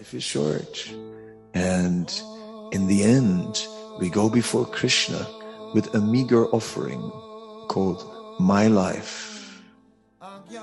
life 0.00 0.14
is 0.14 0.24
short. 0.24 0.88
And 1.52 2.08
in 2.72 2.86
the 2.86 3.04
end, 3.04 3.66
we 4.00 4.08
go 4.08 4.30
before 4.30 4.64
Krishna 4.64 5.26
with 5.74 5.94
a 5.94 6.00
meager 6.00 6.46
offering 6.56 7.02
called 7.68 8.00
My 8.40 8.66
Life. 8.66 9.60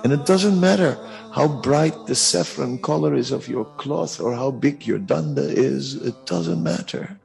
And 0.03 0.11
it 0.11 0.25
doesn't 0.25 0.59
matter 0.59 0.97
how 1.34 1.47
bright 1.61 2.07
the 2.07 2.15
saffron 2.15 2.81
color 2.81 3.13
is 3.13 3.29
of 3.31 3.47
your 3.47 3.65
cloth 3.77 4.20
or 4.20 4.34
how 4.34 4.49
big 4.49 4.88
your 4.88 4.97
danda 4.97 5.45
is, 5.47 5.93
it 5.93 6.17
doesn't 6.25 6.63
matter. 6.63 7.19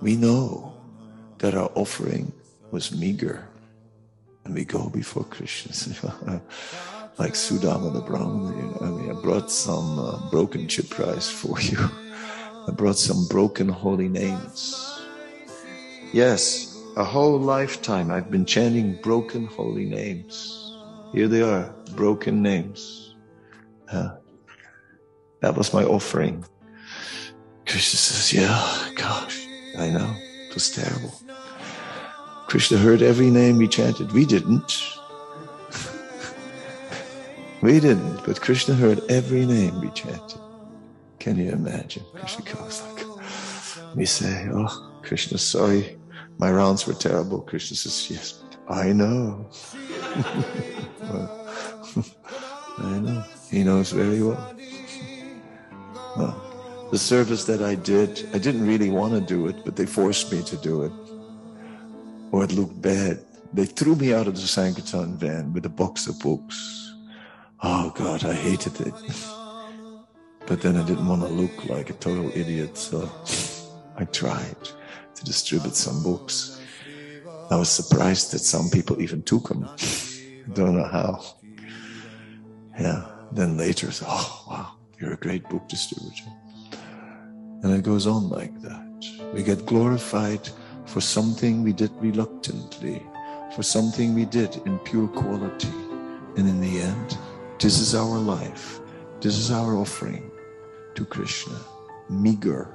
We 0.00 0.16
know 0.16 0.72
that 1.38 1.54
our 1.54 1.70
offering 1.74 2.32
was 2.70 2.96
meager. 2.96 3.46
And 4.46 4.54
we 4.54 4.64
go 4.64 4.88
before 4.88 5.24
Krishna. 5.24 6.40
like 7.18 7.34
Sudama 7.34 7.92
the 7.92 8.00
Brahmin. 8.00 8.56
You 8.56 8.62
know, 8.62 8.78
I 8.80 8.90
mean, 8.90 9.10
I 9.10 9.20
brought 9.20 9.50
some 9.50 9.98
uh, 9.98 10.30
broken 10.30 10.68
chip 10.68 10.98
rice 10.98 11.30
for 11.30 11.60
you. 11.60 11.78
I 12.68 12.70
brought 12.72 12.96
some 12.96 13.26
broken 13.28 13.68
holy 13.68 14.08
names. 14.08 15.00
Yes, 16.12 16.80
a 16.96 17.04
whole 17.04 17.38
lifetime 17.38 18.10
I've 18.10 18.30
been 18.30 18.46
chanting 18.46 19.00
broken 19.02 19.46
holy 19.46 19.84
names. 19.84 20.78
Here 21.12 21.28
they 21.28 21.42
are, 21.42 21.74
broken 21.94 22.42
names. 22.42 23.14
Uh, 23.90 24.16
that 25.40 25.56
was 25.56 25.74
my 25.74 25.84
offering. 25.84 26.44
Krishna 27.66 27.98
says, 27.98 28.32
Yeah, 28.32 28.90
gosh, 28.96 29.46
I 29.78 29.90
know. 29.90 30.14
It 30.48 30.54
was 30.54 30.70
terrible. 30.70 31.12
Krishna 32.46 32.78
heard 32.78 33.02
every 33.02 33.30
name 33.30 33.58
we 33.58 33.66
chanted. 33.66 34.12
We 34.12 34.24
didn't. 34.24 34.93
We 37.64 37.80
didn't, 37.80 38.24
but 38.26 38.42
Krishna 38.42 38.74
heard 38.74 39.00
every 39.08 39.46
name 39.46 39.80
we 39.80 39.88
chanted. 39.90 40.38
Can 41.18 41.38
you 41.38 41.50
imagine? 41.50 42.04
Krishna 42.14 42.44
goes 42.44 42.82
like, 42.82 43.96
we 43.96 44.04
say, 44.04 44.46
Oh, 44.52 44.92
Krishna, 45.02 45.38
sorry, 45.38 45.96
my 46.36 46.50
rounds 46.52 46.86
were 46.86 46.92
terrible. 46.92 47.40
Krishna 47.40 47.76
says, 47.78 48.10
Yes, 48.10 48.42
I 48.68 48.92
know. 48.92 49.46
I 52.78 52.98
know. 52.98 53.24
He 53.50 53.64
knows 53.64 53.92
very 53.92 54.22
well. 54.22 54.54
well. 56.18 56.88
The 56.90 56.98
service 56.98 57.44
that 57.46 57.62
I 57.62 57.76
did, 57.76 58.28
I 58.34 58.38
didn't 58.38 58.66
really 58.66 58.90
want 58.90 59.14
to 59.14 59.20
do 59.22 59.46
it, 59.46 59.64
but 59.64 59.76
they 59.76 59.86
forced 59.86 60.30
me 60.30 60.42
to 60.42 60.56
do 60.58 60.82
it. 60.82 60.92
Or 62.30 62.44
it 62.44 62.52
looked 62.52 62.82
bad. 62.82 63.24
They 63.54 63.64
threw 63.64 63.96
me 63.96 64.12
out 64.12 64.26
of 64.26 64.34
the 64.34 64.46
Sankirtan 64.46 65.16
van 65.16 65.54
with 65.54 65.64
a 65.64 65.70
box 65.70 66.06
of 66.08 66.18
books. 66.18 66.83
Oh 67.62 67.92
God, 67.94 68.24
I 68.24 68.34
hated 68.34 68.80
it. 68.80 68.94
But 70.46 70.60
then 70.60 70.76
I 70.76 70.84
didn't 70.84 71.06
want 71.06 71.22
to 71.22 71.28
look 71.28 71.64
like 71.66 71.90
a 71.90 71.94
total 71.94 72.30
idiot, 72.34 72.76
so 72.76 73.10
I 73.96 74.04
tried 74.04 74.56
to 75.14 75.24
distribute 75.24 75.76
some 75.76 76.02
books. 76.02 76.60
I 77.50 77.56
was 77.56 77.70
surprised 77.70 78.32
that 78.32 78.40
some 78.40 78.68
people 78.70 79.00
even 79.00 79.22
took 79.22 79.48
them. 79.48 79.64
I 80.46 80.52
Don't 80.52 80.76
know 80.76 80.84
how. 80.84 81.24
Yeah. 82.78 83.10
Then 83.32 83.56
later, 83.56 83.90
oh 84.06 84.44
wow, 84.48 84.74
you're 84.98 85.14
a 85.14 85.16
great 85.16 85.48
book 85.48 85.68
distributor. 85.68 86.30
And 87.62 87.72
it 87.72 87.82
goes 87.82 88.06
on 88.06 88.28
like 88.28 88.60
that. 88.62 89.32
We 89.32 89.42
get 89.42 89.66
glorified 89.66 90.48
for 90.86 91.00
something 91.00 91.64
we 91.64 91.72
did 91.72 91.90
reluctantly, 91.96 93.02
for 93.56 93.62
something 93.62 94.14
we 94.14 94.24
did 94.24 94.56
in 94.66 94.78
pure 94.80 95.08
quality. 95.08 95.72
And 96.36 96.48
in 96.48 96.60
the 96.60 96.80
end, 96.80 97.18
this 97.64 97.80
is 97.80 97.94
our 97.94 98.18
life. 98.18 98.78
This 99.22 99.38
is 99.38 99.50
our 99.50 99.74
offering 99.74 100.30
to 100.96 101.06
Krishna. 101.06 101.58
Meager, 102.10 102.68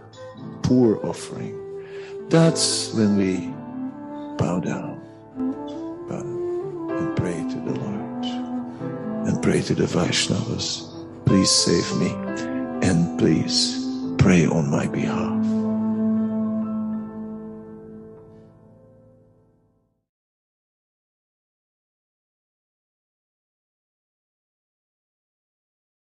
poor 0.64 0.97
offering. 1.06 1.53
That's 2.30 2.91
when 2.96 3.16
we 3.16 3.53
bow 4.40 4.59
down, 4.59 5.00
bow 6.09 6.24
down 6.24 6.90
and 6.97 7.16
pray 7.16 7.38
to 7.38 7.59
the 7.68 7.80
Lord 7.80 8.25
and 9.28 9.44
pray 9.44 9.62
to 9.62 9.75
the 9.75 9.86
Vaishnavas. 9.86 10.90
Please 11.28 11.52
save 11.52 11.88
me 12.00 12.09
and 12.81 13.19
please 13.19 13.85
pray 14.18 14.47
on 14.47 14.72
my 14.72 14.88
behalf. 14.88 15.39